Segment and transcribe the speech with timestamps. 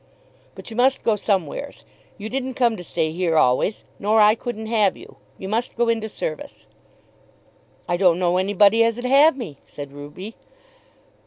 [0.55, 1.85] "But you must go somewheres.
[2.17, 5.17] You didn't come to stay here always, nor I couldn't have you.
[5.37, 6.65] You must go into service."
[7.87, 10.35] "I don't know anybody as 'd have me," said Ruby.